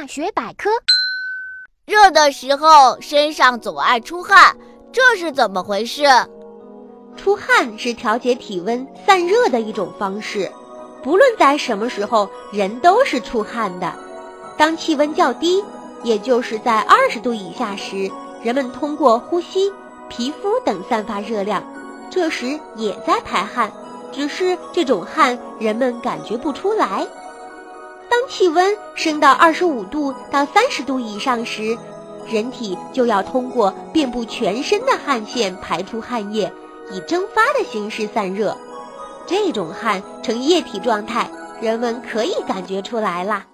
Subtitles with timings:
[0.00, 0.70] 大学百科。
[1.84, 4.56] 热的时候身上总爱出汗，
[4.92, 6.04] 这是怎么回事？
[7.16, 10.48] 出汗是调节体温、散热的一种方式。
[11.02, 13.92] 不论在什么时候，人都是出汗的。
[14.56, 15.64] 当气温较低，
[16.04, 18.08] 也就是在二十度以下时，
[18.40, 19.68] 人们通过呼吸、
[20.08, 21.60] 皮肤等散发热量，
[22.08, 23.72] 这时也在排汗，
[24.12, 27.04] 只是这种汗人们感觉不出来。
[28.10, 31.76] 当气温升到二十五度到三十度以上时，
[32.26, 36.52] 人体就要通过遍布全身的汗腺排出汗液，
[36.90, 38.56] 以蒸发的形式散热。
[39.26, 41.30] 这种汗呈液体状态，
[41.60, 43.46] 人们可以感觉出来啦。